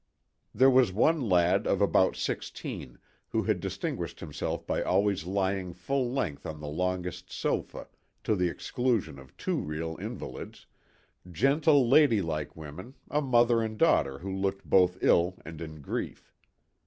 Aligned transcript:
There 0.51 0.67
was 0.71 0.91
one 0.91 1.29
lad 1.29 1.67
of 1.67 1.79
about 1.79 2.15
sixteen 2.15 2.97
who 3.29 3.43
had 3.43 3.59
distinguished 3.59 4.19
himself 4.19 4.65
by 4.65 4.81
always 4.81 5.25
lying 5.27 5.73
full 5.75 6.11
length 6.11 6.43
on 6.43 6.59
the 6.59 6.67
longest 6.67 7.31
sofa 7.31 7.87
to 8.23 8.35
the 8.35 8.47
exclusion 8.47 9.19
of 9.19 9.37
two 9.37 9.57
real 9.61 9.97
THE 9.97 10.01
TWO 10.01 10.09
WILLS. 10.09 10.21
121 10.23 10.41
invalids, 10.41 10.65
gentle 11.31 11.87
lady 11.87 12.21
like 12.23 12.55
women, 12.55 12.95
a 13.11 13.21
mother 13.21 13.61
and 13.61 13.77
daughter 13.77 14.17
who 14.17 14.35
looked 14.35 14.65
both 14.67 14.97
ill 15.03 15.37
and 15.45 15.61
in 15.61 15.81
grief. 15.81 16.33